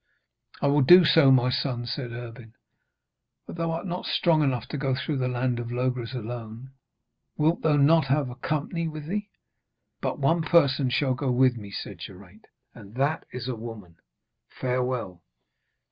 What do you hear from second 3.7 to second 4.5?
not strong